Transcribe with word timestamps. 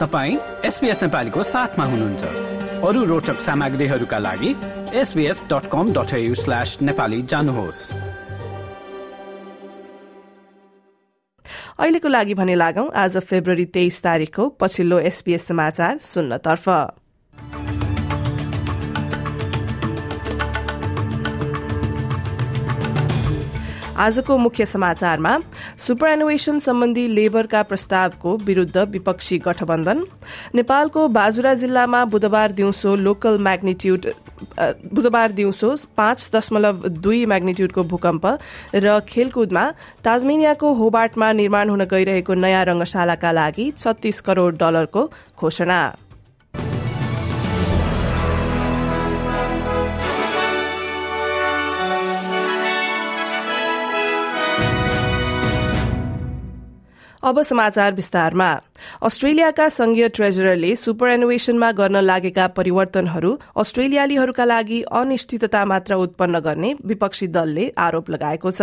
तपाईँ 0.00 0.36
एसपिएस 0.64 1.02
नेपालीको 1.02 1.42
साथमा 1.44 1.84
हुनुहुन्छ। 1.84 2.22
अरू 2.88 3.04
रोचक 3.04 3.40
सामग्रीहरूका 3.40 4.18
लागि 4.18 4.50
SBS 4.96 5.42
dot 5.50 5.68
com 5.72 5.92
dot 5.92 6.12
slash 6.34 6.78
Nepali 6.82 7.20
जानुहोस्। 7.22 7.80
अहिलेको 11.78 12.08
लागि 12.08 12.34
भने 12.34 12.54
लागौं 12.54 12.88
आज 12.96 13.16
फेब्रुअरी 13.28 13.64
तेइस 13.76 14.02
तारीकको 14.02 14.48
पछिल्लो 14.60 14.98
एसपीएस 15.10 15.46
समाचार 15.46 15.98
सुन्नतर्फ। 16.02 16.68
आजको 24.00 24.36
मुख्य 24.38 24.66
समाचारमा 24.66 25.36
सुपरएनुएसन 25.78 26.58
सम्बन्धी 26.58 27.06
लेबरका 27.08 27.62
प्रस्तावको 27.62 28.36
विरूद्ध 28.38 28.76
विपक्षी 28.90 29.38
गठबन्धन। 29.38 30.04
नेपालको 30.54 31.06
बाजुरा 31.10 31.54
जिल्लामा 31.54 32.04
बुधबार 32.06 32.52
दिउँसो 32.52 32.94
लोकल 32.96 33.38
म्याग्निट्युड 33.38 34.06
बुधबार 34.94 35.32
दिउँसो 35.32 35.74
पाँच 35.96 36.30
दशमलव 36.34 36.88
दुई 36.88 37.24
म्याग्निट्युडको 37.26 37.82
भूकम्प 37.84 38.26
र 38.74 38.98
खेलकुदमा 39.08 39.70
ताजमेनियाको 40.04 40.72
होबार्टमा 40.74 41.32
निर्माण 41.32 41.68
हुन 41.68 41.84
गइरहेको 41.86 42.34
नयाँ 42.36 42.64
रंगशालाका 42.64 43.32
लागि 43.32 43.72
छत्तीस 43.78 44.20
करोड़ 44.20 44.54
डलरको 44.54 45.10
घोषणा। 45.38 45.80
अब 57.30 57.42
समाचार 57.42 57.92
विस्तारमा। 57.94 58.48
अस्ट्रेलियाका 59.02 59.68
संघीय 59.68 60.08
ट्रेजररले 60.08 60.74
सुपर 60.76 61.08
एनुवेशनमा 61.08 61.70
गर्न 61.72 61.96
लागेका 61.96 62.46
परिवर्तनहरू 62.48 63.38
अस्ट्रेलियालीहरूका 63.56 64.44
लागि 64.44 64.82
अनिश्चितता 64.92 65.64
मात्र 65.64 65.94
उत्पन्न 65.94 66.38
गर्ने 66.40 66.74
विपक्षी 66.84 67.26
दलले 67.26 67.72
आरोप 67.78 68.10
लगाएको 68.10 68.50
छ। 68.50 68.62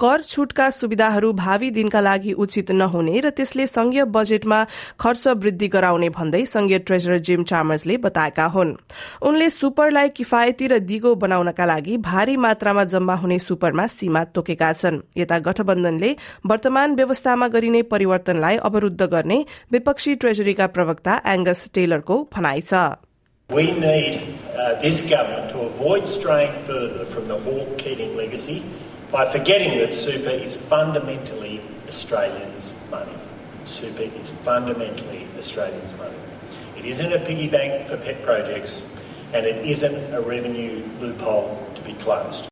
कर 0.00 0.22
छूटका 0.22 0.70
सुविधाहरू 0.70 1.32
भावी 1.32 1.70
दिनका 1.70 2.00
लागि 2.00 2.32
उचित 2.32 2.70
नहुने 2.72 3.20
र 3.20 3.30
त्यसले 3.30 3.66
संघीय 3.66 4.04
बजेटमा 4.04 4.64
खर्च 5.00 5.28
वृद्धि 5.28 5.68
गराउने 5.68 6.08
भन्दै 6.08 6.44
संघीय 6.46 6.78
ट्रेजरर 6.78 7.18
जिम 7.18 7.42
चामर्सले 7.44 7.96
बताएका 7.96 8.46
हुन्। 8.46 8.74
उनले 9.22 9.50
सुपरलाई 9.50 10.08
किफायती 10.08 10.66
र 10.66 10.78
दिगो 10.78 11.14
बनाउनका 11.14 11.64
लागि 11.64 11.96
भारी 11.98 12.36
मात्रामा 12.36 12.84
जम्मा 12.84 13.14
हुने 13.14 13.38
सुपरमा 13.38 13.86
सीमा 13.88 14.24
तोकेका 14.24 14.72
छन्। 14.72 15.00
यता 15.16 15.38
गठबन्धनले 15.38 16.16
वर्तमान 16.46 16.94
व्यवस्थामा 16.94 17.48
गरिने 17.48 17.82
परिवर्तनलाई 17.82 18.56
अवरूद्ध 18.58 19.02
गर्ने 19.02 19.44
विपक्षी 19.71 20.15
ट्रेजरीका 20.23 20.67
प्रवक्ता 20.77 21.21
एंगस 21.25 21.69
टेलरको 21.73 22.17
भनाइ 22.33 22.61
छ 22.71 22.83
We 23.49 23.71
need 23.71 24.17
uh, 24.55 24.75
this 24.81 24.99
government 25.09 25.51
to 25.51 25.61
avoid 25.61 26.07
straying 26.07 26.53
further 26.67 27.05
from 27.05 27.27
the 27.27 27.37
Hawke 27.37 27.77
Keating 27.77 28.15
legacy 28.15 28.63
by 29.11 29.25
forgetting 29.25 29.77
that 29.79 29.93
super 29.93 30.29
is 30.29 30.55
fundamentally 30.55 31.59
Australians' 31.87 32.73
money. 32.89 33.17
Super 33.65 34.07
is 34.21 34.31
fundamentally 34.45 35.27
Australians' 35.37 35.97
money. 35.97 36.15
It 36.77 36.85
isn't 36.85 37.11
a 37.11 37.19
piggy 37.19 37.49
bank 37.49 37.87
for 37.89 37.97
pet 37.97 38.23
projects 38.23 38.95
and 39.33 39.45
it 39.45 39.65
isn't 39.65 40.13
a 40.13 40.21
revenue 40.21 40.81
loophole 41.01 41.57
to 41.75 41.81
be 41.83 41.93
closed. 42.05 42.47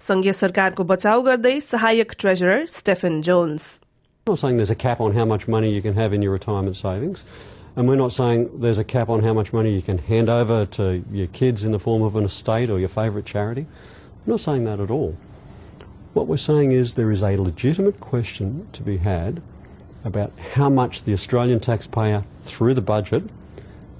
संघीय 0.00 0.32
सरकारको 0.32 0.84
बचाउ 0.84 1.22
गर्दै 1.22 1.58
सहायक 1.60 2.12
treasurer 2.18 2.64
Stephen 2.74 3.20
Jones 3.22 3.78
I'm 4.27 4.31
not 4.31 4.39
saying 4.39 4.57
there's 4.57 4.71
a 4.71 4.75
cap 4.75 5.01
on 5.01 5.13
how 5.13 5.23
much 5.23 5.47
money 5.47 5.71
you 5.71 5.83
can 5.83 5.93
have 5.93 6.11
in 6.11 6.23
your 6.23 6.31
retirement 6.31 6.75
savings, 6.75 7.25
and 7.75 7.87
we're 7.87 7.95
not 7.95 8.11
saying 8.11 8.59
there's 8.59 8.79
a 8.79 8.83
cap 8.83 9.07
on 9.07 9.21
how 9.21 9.33
much 9.33 9.53
money 9.53 9.71
you 9.71 9.83
can 9.83 9.99
hand 9.99 10.29
over 10.29 10.65
to 10.65 11.05
your 11.11 11.27
kids 11.27 11.63
in 11.63 11.71
the 11.71 11.77
form 11.77 12.01
of 12.01 12.15
an 12.15 12.23
estate 12.23 12.71
or 12.71 12.79
your 12.79 12.89
favourite 12.89 13.27
charity. 13.27 13.67
I'm 14.25 14.31
not 14.31 14.39
saying 14.39 14.63
that 14.63 14.79
at 14.79 14.89
all. 14.89 15.15
What 16.15 16.25
we're 16.25 16.37
saying 16.37 16.71
is 16.71 16.95
there 16.95 17.11
is 17.11 17.21
a 17.21 17.37
legitimate 17.37 17.99
question 17.99 18.67
to 18.73 18.81
be 18.81 18.97
had 18.97 19.43
about 20.03 20.31
how 20.55 20.71
much 20.71 21.03
the 21.03 21.13
Australian 21.13 21.59
taxpayer, 21.59 22.23
through 22.39 22.73
the 22.73 22.81
budget, 22.81 23.25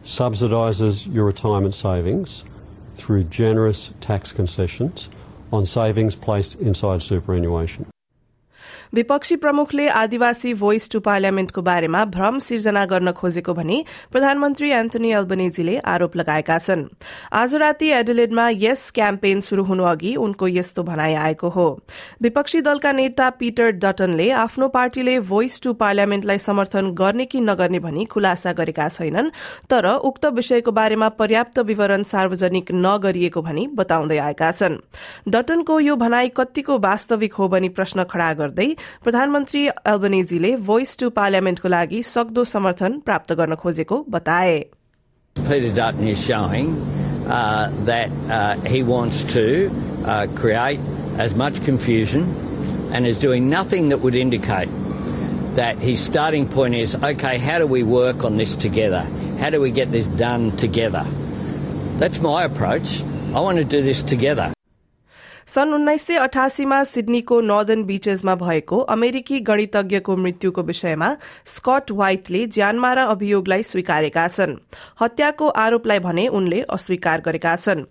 subsidises 0.03 1.13
your 1.13 1.25
retirement 1.25 1.75
savings 1.75 2.46
through 2.96 3.25
generous 3.25 3.94
tax 4.02 4.31
concessions 4.31 5.07
on 5.53 5.68
savings 5.68 6.16
placed 6.16 6.56
inside 6.56 7.03
superannuation. 7.03 7.86
विपक्षी 8.94 9.35
प्रमुखले 9.35 9.88
आदिवासी 9.90 10.53
voice 10.53 10.90
two 10.91 11.00
पार्लियामेन्टको 11.00 11.62
बारेमा 11.62 12.03
भ्रम 12.06 12.40
सिर्जना 12.40 12.85
गर्न 12.85 13.12
खोजेको 13.12 13.53
भनी 13.53 13.84
प्रधानमन्त्री 14.12 14.69
Anthony 14.72 15.12
अल्बनेजीले 15.12 15.78
आरोप 15.78 16.16
लगाएका 16.16 16.57
छन्। 16.57 16.84
आज 17.34 17.56
राति 17.56 17.90
एडिलेडमा 17.90 18.50
यस 18.50 18.91
क्याम्पेन 18.91 19.41
शुरू 19.41 19.63
हुनु 19.63 19.84
अघि 19.84 20.16
उनको 20.16 20.47
यस्तो 20.47 20.84
भनाइ 20.84 21.13
आएको 21.16 21.50
हो। 21.50 21.68
विपक्षी 22.22 22.62
दलका 22.62 22.91
नेता 22.91 23.29
पीटर 23.29 23.72
डटनले 23.74 24.29
आफ्नो 24.31 24.68
पार्टीले 24.68 25.19
भोइस 25.22 25.62
टू 25.62 25.74
पार्लियामेन्टलाई 25.74 26.38
समर्थन 26.38 26.91
गर्ने 26.91 27.25
कि 27.25 27.41
नगर्ने 27.41 27.79
भनी 27.79 28.06
खुलासा 28.06 28.53
गरेका 28.53 28.88
छैनन् 28.90 29.29
तर 29.69 29.85
उक्त 29.88 30.25
विषयको 30.35 30.72
बारेमा 30.72 31.09
पर्याप्त 31.09 31.59
विवरण 31.66 32.03
सार्वजनिक 32.03 32.72
नगरिएको 32.75 33.41
भनी 33.41 33.68
बताउँदै 33.75 34.18
आएका 34.18 34.51
छन्। 34.51 34.78
डटनको 35.28 35.79
यो 35.79 35.95
भनाई 35.95 36.31
कतिको 36.38 36.78
वास्तविक 36.79 37.34
हो 37.34 37.47
भनी 37.47 37.69
प्रश्न 37.69 38.03
खड़ा 38.06 38.34
गर्दै 38.34 38.75
प्रधानमन्त्री 39.05 39.66
एल्बनेजीले 39.69 40.55
भोइस 40.69 40.97
टू 40.99 41.11
पार्लियामेन्टको 41.21 41.69
लागि 41.69 42.03
सक्दो 42.11 42.44
समर्थन 42.53 42.99
प्राप्त 43.06 43.33
गर्न 43.41 43.55
खोजेको 43.65 44.05
बताए 44.16 44.59
Peter 45.37 45.72
Dutton 45.72 46.09
is 46.09 46.22
showing 46.22 46.72
uh, 47.28 47.71
that 47.84 48.11
uh, 48.28 48.56
he 48.75 48.83
wants 48.83 49.22
to 49.33 49.71
uh, 50.05 50.27
create 50.34 50.81
as 51.19 51.34
much 51.34 51.62
confusion 51.65 52.25
and 52.93 53.06
is 53.06 53.19
doing 53.19 53.49
nothing 53.49 53.88
that 53.91 54.00
would 54.00 54.15
indicate 54.15 54.69
that 55.55 55.78
his 55.78 56.00
starting 56.00 56.49
point 56.49 56.75
is 56.75 56.97
okay, 56.97 57.38
how 57.38 57.59
do 57.59 57.66
we 57.66 57.83
work 57.83 58.25
on 58.25 58.37
this 58.37 58.56
together? 58.56 59.03
How 59.38 59.50
do 59.50 59.61
we 59.61 59.71
get 59.71 59.91
this 59.93 60.06
done 60.06 60.56
together? 60.56 61.05
That's 61.99 62.21
my 62.21 62.44
approach. 62.44 63.03
I 63.34 63.41
want 63.41 63.59
to 63.59 63.65
do 63.65 63.83
this 63.83 64.03
together. 64.03 64.53
सन् 65.47 65.73
उन्नाइस 65.73 66.06
सय 66.07 66.16
अठासीमा 66.17 66.83
सिडनीको 66.83 67.39
northern 67.41 67.83
बीचेसमा 67.83 68.33
भएको 68.35 68.78
अमेरिकी 68.91 69.39
गणितज्ञको 69.39 70.16
मृत्युको 70.17 70.61
विषयमा 70.61 71.09
Scott 71.45 71.91
व्हाइटले 71.91 72.45
ज्यानमारा 72.47 73.03
अभियोगलाई 73.06 73.63
स्वीकारेका 73.63 74.28
छन्। 74.28 74.56
हत्याको 75.01 75.47
आरोपलाई 75.47 76.00
भने 76.00 76.28
उनले 76.29 76.61
अस्वीकार 76.69 77.22
गरेका 77.22 77.56
छन्। 77.56 77.83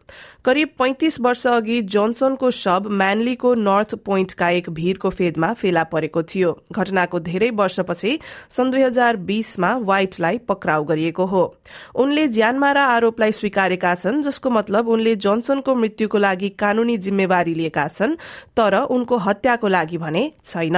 करिब 0.45 0.69
पैंतिस 0.79 1.21
वर्ष 1.21 1.47
अघि 1.47 1.81
जोन्सनको 1.95 2.51
शव 2.51 2.89
म्यानलीको 2.91 3.55
नर्थ 3.55 3.95
पोइन्टका 4.05 4.49
एक 4.51 4.71
भीरको 4.71 5.11
फेदमा 5.11 5.53
फेला 5.55 5.85
परेको 5.85 6.23
थियो। 6.25 6.53
घटनाको 6.73 7.21
धेरै 7.21 7.51
वर्षपछि 7.55 8.19
सन् 8.51 8.71
दुई 8.71 8.83
हजार 8.83 9.17
बीसमा 9.31 9.75
व्हाइटलाई 9.79 10.39
पक्राउ 10.49 10.85
गरिएको 10.85 11.25
हो। 11.27 11.45
उनले 11.95 12.27
ज्यानमारा 12.29 12.85
आरोपलाई 12.89 13.33
स्वीकारेका 13.33 13.95
छन् 13.95 14.23
जसको 14.23 14.51
मतलब 14.51 14.89
उनले 14.89 15.17
जोन्सनको 15.17 15.75
मृत्युको 15.75 16.19
लागि 16.19 16.49
कानूनी 16.59 16.99
जिम्मेवारी 16.99 17.43
लिएका 17.53 17.89
छन् 17.89 18.17
तर 18.57 18.75
उनको 18.81 19.17
हत्याको 19.17 19.69
लागि 19.69 19.99
भने 19.99 20.33
छैन। 20.45 20.77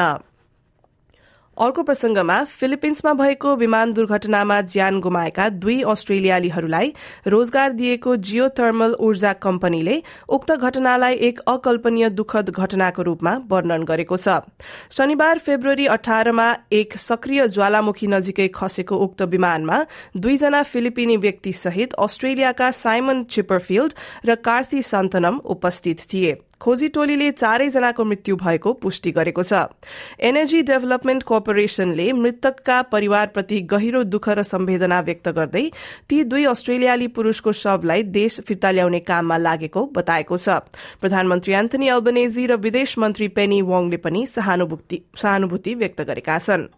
अर्को 1.57 1.83
प्रसंगमा 1.83 2.43
फिलिपिन्समा 2.45 3.13
भएको 3.13 3.55
विमान 3.57 3.93
दुर्घटनामा 3.93 4.61
ज्यान 4.61 5.01
गुमाएका 5.01 5.49
दुई 5.49 5.81
अस्ट्रेलियालीहरूलाई 5.83 6.93
रोजगार 7.27 7.73
दिएको 7.73 8.17
जियो 8.17 8.49
थर्मल 8.49 8.97
ऊर्जा 9.01 9.33
कम्पनीले 9.33 10.03
उक्त 10.29 10.53
घटनालाई 10.53 11.15
एक 11.15 11.39
अकल्पनीय 11.49 12.09
दुखद 12.11 12.51
घटनाको 12.51 13.03
रूपमा 13.03 13.33
वर्णन 13.49 13.83
गरेको 13.83 14.17
छ। 14.17 14.45
शनिबार 14.91 15.39
फेब्रुअरी 15.39 15.87
अठारमा 15.87 16.55
एक 16.73 16.97
सक्रिय 16.99 17.49
ज्वालामुखी 17.49 18.07
नजिकै 18.07 18.49
खसेको 18.55 18.97
उक्त 18.97 19.23
विमानमा 19.23 19.85
दुईजना 20.17 20.63
फिलिपिनी 20.63 21.17
व्यक्ति 21.17 21.53
सहित 21.53 21.95
अस्ट्रेलियाका 21.95 22.71
साइमन 22.71 23.25
चिपरफिल्ड 23.25 23.95
र 24.27 24.35
कार्थी 24.35 24.83
सन्तनम 24.83 25.41
उपस्थित 25.45 26.05
थिए। 26.13 26.37
खोजी 26.61 26.89
टोलीले 26.89 27.31
चारैजनाको 27.33 28.05
मृत्यु 28.05 28.37
भएको 28.37 28.73
पुष्टि 28.75 29.11
गरेको 29.13 29.43
छ। 29.43 29.53
एनर्जी 30.21 30.63
डेभलपमेन्ट 30.63 31.23
कर्पोरेशनले 31.23 32.13
मृतकका 32.15 32.81
परिवारप्रति 32.91 33.61
गहिरो 33.71 34.03
दुःख 34.05 34.29
र 34.31 34.43
सम्वेदना 34.43 35.01
व्यक्त 35.01 35.29
गर्दै 35.31 35.65
ती 36.09 36.23
दुई 36.25 36.45
अस्ट्रेलियाली 36.47 37.09
पुरूषको 37.13 37.53
शवलाई 37.55 38.03
देश 38.11 38.41
फिर्ता 38.41 38.71
ल्याउने 38.71 39.01
काममा 39.05 39.37
लागेको 39.39 39.85
बताएको 39.93 40.37
छ। 40.39 40.49
प्रधानमन्त्री 41.01 41.53
एन्थनी 41.55 41.89
अल्बनेजी 41.91 42.47
र 42.47 42.57
विदेश 42.59 42.99
मन्त्री 42.99 43.29
पेनी 43.37 43.61
वङले 43.63 43.97
पनि 44.01 44.27
सहानुभूति 44.27 45.75
व्यक्त 45.75 46.01
गरेका 46.03 46.39
छन्। 46.39 46.69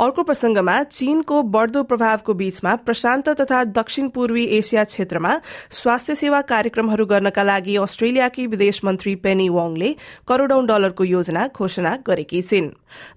अर्को 0.00 0.22
प्रसंगमा 0.22 0.74
चीनको 0.82 1.42
बढ़दो 1.54 1.82
प्रभावको 1.82 2.34
बीचमा 2.34 2.74
प्रशान्त 2.84 3.28
तथा 3.40 3.62
दक्षिण 3.70 4.08
पूर्वी 4.08 4.44
एसिया 4.58 4.84
क्षेत्रमा 4.84 5.32
स्वास्थ्य 5.70 6.14
सेवा 6.14 6.40
कार्यक्रमहरू 6.42 7.06
गर्नका 7.06 7.42
लागि 7.42 7.76
अस्ट्रेलियाकी 7.78 8.46
विदेश 8.46 8.80
मन्त्री 8.84 9.14
पेनी 9.24 9.48
वङले 9.50 9.94
करोड़ौं 10.28 10.64
डलरको 10.66 11.04
योजना 11.04 11.46
घोषणा 11.48 11.92
गरेकी 12.06 12.40
छिन्। 12.42 12.70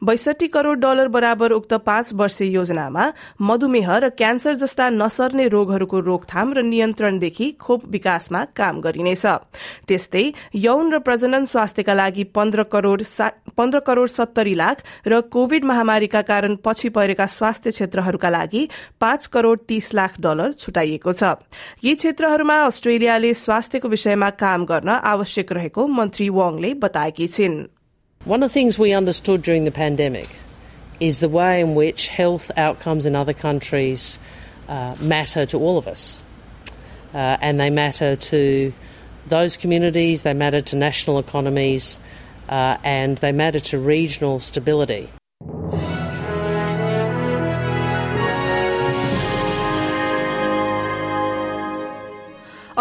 बैसठी 0.04 0.48
करोड़ 0.48 0.78
डलर 0.80 1.08
बराबर 1.08 1.52
उक्त 1.52 1.74
पाँच 1.86 2.14
वर्षीय 2.14 2.52
योजनामा 2.52 3.06
मधुमेह 3.42 3.96
र 3.98 4.10
क्यान्सर 4.12 4.56
जस्ता 4.56 4.90
नसर्ने 4.92 5.48
रोगहरूको 5.56 6.00
रोकथाम 6.02 6.54
र 6.54 6.62
नियन्त्रणदेखि 6.64 7.50
खोप 7.62 7.88
विकासमा 7.96 8.44
काम 8.56 8.82
गरिनेछ। 8.82 9.26
त्यस्तै 9.88 10.26
यौन 10.58 10.94
र 10.94 11.00
प्रजनन 11.00 11.46
स्वास्थ्यका 11.46 11.94
लागि 11.94 12.24
पन्ध्र 12.36 13.80
करोड़ 13.80 14.08
सत्तरी 14.10 14.54
लाख 14.56 14.84
र 15.08 15.22
कोविड 15.32 15.64
महामारीका 15.64 16.22
कारण 16.28 16.56
पछि 16.73 16.89
परेका 16.97 17.27
स्वास्थ्य 17.27 17.71
क्षेत्रहरूका 17.71 18.29
लागि 18.31 18.69
पाँच 19.00 19.27
करोड़ 19.35 19.59
तीस 19.69 19.93
लाख 19.95 20.21
डलर 20.21 20.53
छुटाइएको 20.53 21.12
छ 21.12 21.35
यी 21.85 21.95
क्षेत्रहरूमा 21.95 22.56
अस्ट्रेलियाले 22.67 23.33
स्वास्थ्यको 23.45 23.89
विषयमा 23.89 24.31
काम 24.45 24.65
गर्न 24.73 24.89
आवश्यक 25.15 25.53
रहेको 25.53 25.87
मन्त्री 26.00 26.29
वङले 26.41 26.75
बताएकी 26.85 27.29
छिन् 27.39 27.59
One 28.27 28.43
of 28.43 28.50
the 28.50 28.55
things 28.55 28.79
we 28.79 28.93
understood 28.93 29.43
during 29.43 29.65
the 29.65 29.71
pandemic 29.71 30.29
is 31.00 31.21
the 31.21 31.29
way 31.29 31.61
in 31.61 31.75
which 31.75 32.09
health 32.09 32.50
outcomes 32.56 33.06
in 33.06 33.15
other 33.15 33.33
countries 33.33 34.19
uh, 34.69 34.97
matter 35.00 35.47
to 35.47 35.59
all 35.59 35.79
of 35.79 35.87
us. 35.87 36.21
Uh, 37.15 37.39
and 37.41 37.59
they 37.59 37.71
matter 37.71 38.17
to 38.17 38.73
those 39.27 39.56
communities, 39.56 40.23
they 40.23 40.35
matter 40.35 40.61
to 40.61 40.77
national 40.77 41.19
economies, 41.19 42.00
uh, 42.49 42.77
and 42.83 43.19
they 43.19 43.33
matter 43.33 43.59
to 43.59 43.79
regional 43.79 44.41
stability. 44.41 45.09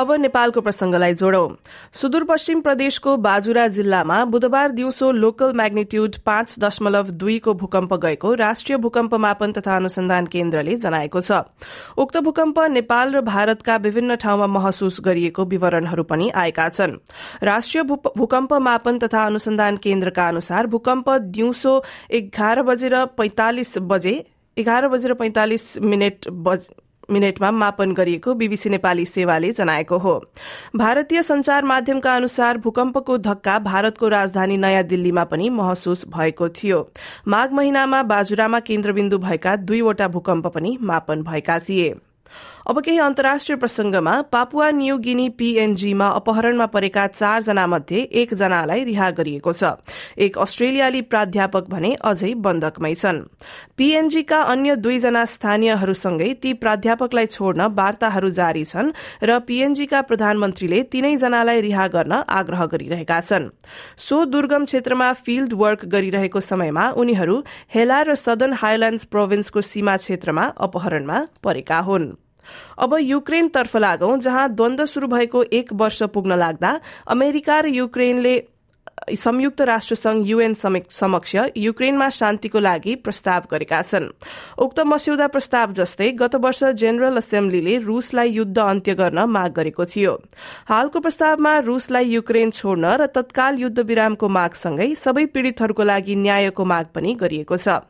अब 0.03 0.13
नेपालको 0.19 0.61
प्रसंगलाई 0.61 1.15
जोडौं। 1.15 1.49
सुदूरपश्चिम 1.95 2.61
प्रदेशको 2.61 3.17
बाजुरा 3.23 3.67
जिल्लामा 3.71 4.25
बुधबार 4.27 4.71
दिउँसो 4.73 5.11
local 5.15 5.53
म्याग्निट्यूड 5.55 6.17
पाँच 6.27 6.55
दशमलव 6.59 7.11
दुईको 7.17 7.55
भूकम्प 7.55 7.95
गएको 8.03 8.33
राष्ट्रिय 8.37 8.79
भूकम्प 8.79 9.15
मापन 9.17 9.53
तथा 9.53 9.77
अनुसन्धान 9.77 10.27
केन्द्रले 10.27 10.77
जनाएको 10.79 11.21
छ। 11.21 11.41
उक्त 11.97 12.17
भूकम्प 12.21 12.59
नेपाल 12.73 13.15
र 13.15 13.21
भारतका 13.23 13.77
विभिन्न 13.79 14.17
ठाउँमा 14.17 14.47
महसुस 14.49 15.01
गरिएको 15.05 15.45
विवरणहरू 15.47 16.03
पनि 16.05 16.31
आएका 16.37 16.69
छन्। 16.71 16.99
राष्ट्रिय 17.43 17.83
भूकम्प 17.85 18.53
मापन 18.63 18.99
तथा 18.99 19.25
अनुसन्धान 19.27 19.77
केन्द्रका 19.79 20.29
अनुसार 20.29 20.67
भूकम्प 20.67 21.11
दिउँसो 21.31 21.83
एघार 22.13 22.63
बजेर 22.63 23.05
पैंतालिस 23.19 23.79
बजे 23.87 24.15
एघार 24.57 24.89
बजेर 24.89 25.15
पैंतालिस 25.15 25.67
मिनट 25.81 26.29
मिनटमा 27.11 27.51
मापन 27.51 27.93
गरिएको 27.93 28.35
बीबीसी 28.35 28.71
नेपाली 28.71 29.05
सेवाले 29.05 29.51
जनाएको 29.51 29.99
हो। 29.99 30.25
भारतीय 30.77 31.23
संचार 31.23 31.65
माध्यमका 31.65 32.15
अनुसार 32.15 32.59
भूकम्पको 32.59 33.19
धक्का 33.19 33.59
भारतको 33.59 34.09
राजधानी 34.09 34.57
नयाँ 34.57 34.83
दिल्लीमा 34.83 35.25
पनि 35.25 35.51
महसुस 35.51 36.05
भएको 36.09 36.49
थियो। 36.49 36.89
माघ 37.29 37.53
महिनामा 37.53 38.03
बाजुरामा 38.03 38.61
केन्द्रबिन्दु 38.61 39.19
भएका 39.19 39.57
दुईवटा 39.57 40.09
भूकम्प 40.09 40.47
पनि 40.47 40.79
मापन 40.81 41.23
भएका 41.23 41.59
थिए। 41.59 41.95
अब 42.67 42.81
केही 42.81 42.99
अन्तर्राष्ट्रिय 42.99 43.57
प्रसंगमा 43.57 44.21
पापुवा 44.23 44.71
न्यू 44.71 44.97
गिनी 44.99 45.29
पीएनजीमा 45.29 46.09
अपहरणमा 46.09 46.67
परेका 46.67 47.07
चारजना 47.07 47.67
मध्ये 47.67 48.01
एकजनालाई 48.23 48.85
रिहा 48.85 49.11
गरिएको 49.11 49.53
छ। 49.53 49.73
एक 50.17 50.39
अस्ट्रेलियाली 50.39 51.01
प्राध्यापक 51.03 51.65
भने 51.69 51.91
अझै 52.01 52.33
बन्धकमै 52.39 52.95
छन्। 52.95 53.19
पीएनजीका 53.77 54.41
अन्य 54.55 54.77
दुईजना 54.77 55.25
स्थानीयहरूसँगै 55.25 56.33
ती 56.43 56.53
प्राध्यापकलाई 56.63 57.27
छोड्न 57.27 57.67
वार्ताहरू 57.75 58.31
जारी 58.31 58.65
छन् 58.65 58.95
र 59.23 59.39
पीएनजीका 59.43 60.01
प्रधानमन्त्रीले 60.07 60.83
तीनैजनालाई 60.87 61.61
रिहा 61.61 61.87
गर्न 61.89 62.23
आग्रह 62.31 62.65
गरिरहेका 62.67 63.21
छन्। 63.21 63.51
सो 63.99 64.25
दुर्गम 64.25 64.65
क्षेत्रमा 64.65 65.13
फिल्ड 65.19 65.53
वर्क 65.59 65.85
गरिरहेको 65.91 66.41
समयमा 66.41 66.91
उनीहरू 66.95 67.43
हेला 67.75 68.03
र 68.03 68.15
सदन 68.15 68.53
हाइल्याण्ड 68.63 69.11
प्रोभिन्सको 69.11 69.61
सीमा 69.63 69.97
क्षेत्रमा 69.97 70.45
अपहरणमा 70.63 71.25
परेका 71.43 71.79
हुन्। 71.81 72.13
अब 72.79 72.97
युक्रेनतर्फ 73.01 73.77
लागौं 73.77 74.19
जहाँ 74.21 74.49
द्वन्द 74.55 74.85
शुरू 74.85 75.09
भएको 75.09 75.43
एक 75.53 75.73
वर्ष 75.75 76.03
पुग्न 76.15 76.39
लाग्दा 76.39 76.79
अमेरिका 77.09 77.61
र 77.61 77.75
युक्रेनले 77.75 78.37
संयुक्त 79.11 79.61
राष्ट्र 79.63 79.95
संघ 79.95 80.27
युएन 80.27 80.55
समक्ष 80.55 81.35
युक्रेनमा 81.57 82.09
शान्तिको 82.09 82.59
लागि 82.59 82.95
प्रस्ताव 82.97 83.43
गरेका 83.51 83.81
छन्। 83.83 84.09
उक्त 84.59 84.81
मस्यौदा 84.81 85.27
प्रस्ताव 85.27 85.73
जस्तै 85.73 86.11
गत 86.13 86.35
वर्ष 86.35 86.63
जेनरल 86.77 87.17
असेम्ब्लीले 87.19 87.77
रूसलाई 87.79 88.31
युद्ध 88.31 88.59
अन्त्य 88.59 88.95
गर्न 88.95 89.19
माग 89.27 89.53
गरेको 89.53 89.85
थियो। 89.85 90.15
हालको 90.69 91.01
प्रस्तावमा 91.01 91.59
रूसलाई 91.61 92.09
युक्रेन 92.11 92.51
छोड्न 92.51 92.85
र 92.95 93.07
तत्काल 93.11 93.59
युद्ध 93.59 93.79
विरामको 93.81 94.29
मागसँगै 94.29 94.95
सबै 94.95 95.25
पीड़ितहरूको 95.35 95.83
लागि 95.83 96.15
न्यायको 96.17 96.65
माग 96.65 96.87
पनि 96.95 97.15
गरिएको 97.15 97.57
छ। 97.57 97.83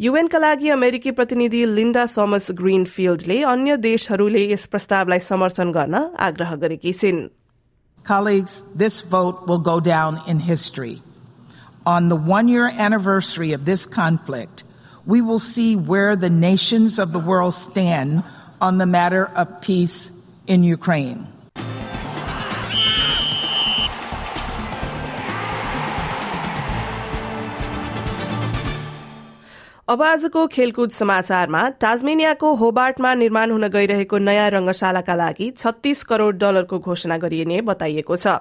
युएनका 0.00 0.38
लागि 0.38 0.68
अमेरिकी 0.70 1.10
प्रतिनिधि 1.10 1.64
लिन्डा 1.66 2.06
थोमस 2.06 2.50
ग्रीनफिल्डले 2.54 3.42
अन्य 3.42 3.76
देशहरूले 3.76 4.46
यस 4.52 4.66
प्रस्तावलाई 4.66 5.20
समर्थन 5.20 5.70
गर्न 5.72 5.94
आग्रह 6.18 6.54
गरेकी 6.56 6.92
छिन्। 6.92 7.39
Colleagues, 8.02 8.64
this 8.74 9.02
vote 9.02 9.46
will 9.46 9.58
go 9.58 9.80
down 9.80 10.20
in 10.26 10.40
history. 10.40 11.02
On 11.86 12.08
the 12.08 12.16
one 12.16 12.48
year 12.48 12.68
anniversary 12.68 13.52
of 13.52 13.64
this 13.64 13.86
conflict, 13.86 14.64
we 15.06 15.20
will 15.20 15.38
see 15.38 15.76
where 15.76 16.16
the 16.16 16.30
nations 16.30 16.98
of 16.98 17.12
the 17.12 17.18
world 17.18 17.54
stand 17.54 18.22
on 18.60 18.78
the 18.78 18.86
matter 18.86 19.26
of 19.26 19.60
peace 19.60 20.10
in 20.46 20.62
Ukraine. 20.64 21.26
अब 29.90 30.02
आजको 30.02 30.46
खेलकुद 30.46 30.90
समाचारमा 30.90 31.60
टाजमेनियाको 31.80 32.52
होबार्टमा 32.54 33.14
निर्माण 33.14 33.50
हुन 33.50 33.68
गइरहेको 33.68 34.18
नयाँ 34.18 34.48
रंगशालाका 34.50 35.14
लागि 35.14 35.50
छत्तीस 35.52 36.02
करोड़ 36.04 36.34
डलरको 36.36 36.78
घोषणा 36.78 37.16
गरिने 37.18 37.60
बताइएको 37.62 38.16
छ। 38.16 38.36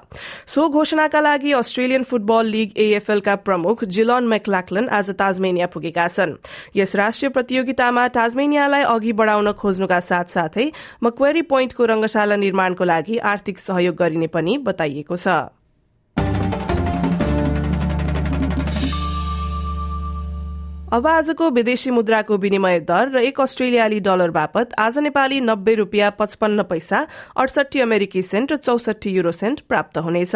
सो 0.45 0.67
घोषणाका 0.69 1.21
लागि 1.21 1.51
अस्ट्रेलियन 1.53 2.03
फुटबल 2.03 2.45
लीग 2.45 2.77
एएफएलका 2.77 3.35
प्रमुख 3.41 3.83
जिलोन 3.89 4.27
मैक्लाक्लन 4.27 4.89
आज 4.93 5.09
ताजमेनिया 5.17 5.67
पुगेका 5.73 6.07
छन्। 6.07 6.37
यस 6.77 6.95
राष्ट्रिय 6.95 7.29
प्रतियोगितामा 7.33 8.07
टाजमेनियालाई 8.13 8.83
अघि 8.85 9.13
बढ़ाउन 9.17 9.51
खोज्नुका 9.57 9.99
साथसाथै 10.05 10.71
मक्वेरी 11.03 11.41
पोइन्टको 11.49 11.85
रंगशाला 11.85 12.35
निर्माणको 12.45 12.83
लागि 12.85 13.17
आर्थिक 13.33 13.59
सहयोग 13.59 13.95
गरिने 13.95 14.27
पनि 14.27 14.57
बताइएको 14.69 15.15
छ। 15.17 15.49
अब 20.93 21.07
आजको 21.07 21.49
विदेशी 21.51 21.91
मुद्राको 21.91 22.37
विनिमय 22.37 22.79
दर 22.81 23.09
र 23.13 23.21
एक 23.21 23.41
अस्ट्रेलियाली 23.41 23.99
डलर 23.99 24.31
बापत 24.31 24.73
आज 24.79 24.97
नेपाली 24.99 25.39
नब्बे 25.41 25.75
रूपियाँ 25.75 26.09
पचपन्न 26.19 26.63
पैसा 26.65 27.05
अडसठी 27.37 27.79
अमेरिकी 27.81 28.21
सेन्ट 28.23 28.51
र 28.51 28.55
चौसठी 28.57 29.09
युरो 29.11 29.31
सेन्ट 29.31 29.61
प्राप्त 29.69 29.97
हुनेछ। 29.99 30.35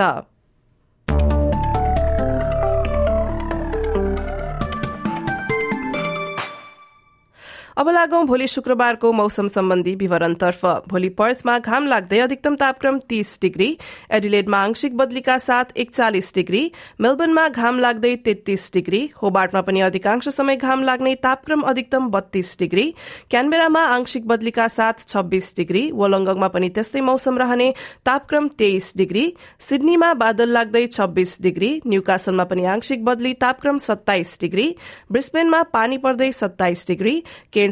अब 7.83 7.89
लागौं 7.89 8.25
भोलि 8.25 8.45
शुक्रबारको 8.47 9.11
मौसम 9.11 9.47
सम्बन्धी 9.47 9.93
विवरणतर्फ। 9.95 10.65
भोलि 10.87 11.07
पर्थमा 11.11 11.57
घाम 11.59 11.87
लाग्दै 11.87 12.19
अधिकतम 12.19 12.55
तापक्रम 12.55 12.99
तीस 13.09 13.37
डिग्री 13.41 13.67
एडिलेडमा 14.11 14.57
आंशिक 14.59 14.95
बदलीका 14.97 15.37
साथ 15.39 15.75
एकचालिस 15.75 16.31
डिग्री 16.35 16.61
मेलबर्नमा 17.01 17.47
घाम 17.49 17.79
लाग्दै 17.79 18.15
तेत्तीस 18.25 18.69
डिग्री 18.73 19.01
होबार्टमा 19.21 19.61
पनि 19.61 19.81
अधिकांश 19.81 20.27
समय 20.29 20.55
घाम 20.57 20.83
लाग्ने 20.83 21.13
तापक्रम 21.23 21.61
अधिकतम 21.63 22.07
बत्तीस 22.09 22.55
डिग्री 22.59 22.85
क्यानबेरामा 23.31 23.81
आंशिक 23.89 24.27
बदलीका 24.27 24.67
साथ 24.69 25.03
छब्बीस 25.07 25.53
डिग्री 25.57 25.83
वलङ्गमा 25.95 26.47
पनि 26.55 26.69
त्यस्तै 26.69 27.01
मौसम 27.01 27.37
रहने 27.37 27.69
तापक्रम 28.05 28.47
तेइस 28.57 28.91
डिग्री 28.97 29.25
सिडनीमा 29.61 30.13
बादल 30.23 30.55
लाग्दै 30.59 30.85
छब्बीस 30.93 31.37
डिग्री 31.41 31.73
न्यूकासलमा 31.87 32.47
पनि 32.53 32.65
आंशिक 32.77 33.05
बदली 33.05 33.33
तापक्रम 33.43 33.83
सत्ताइस 33.89 34.35
डिग्री 34.41 34.67
ब्रिस्बेनमा 35.11 35.63
पानी 35.73 36.03
पर्दै 36.07 36.31
सत्ताइस 36.33 36.87
डिग्री 36.87 37.15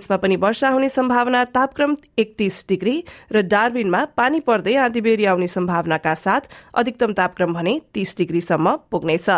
केन्समा 0.01 0.17
पनि 0.17 0.35
वर्षा 0.35 0.69
हुने 0.69 0.89
सम्भावना 0.89 1.43
तापक्रम 1.53 1.95
एकतीस 2.17 2.65
डिग्री 2.69 2.95
र 3.31 3.41
डार्विनमा 3.45 4.01
पानी 4.17 4.39
पर्दै 4.41 4.75
आँधीबेरी 4.75 5.25
आउने 5.25 5.47
सम्भावनाका 5.47 6.13
साथ 6.15 6.49
अधिकतम 6.73 7.13
तापक्रम 7.13 7.53
भने 7.53 7.79
तीस 7.93 8.17
डिग्रीसम्म 8.17 8.75
पुग्नेछ। 8.91 9.29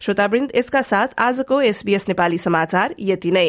श्रोतावृन्द 0.00 0.52
यसका 0.54 0.82
साथ 0.82 1.18
आजको 1.18 1.60
एसबीएस 1.62 2.08
नेपाली 2.08 2.38
समाचार 2.38 2.94
यति 3.00 3.30
नै। 3.30 3.48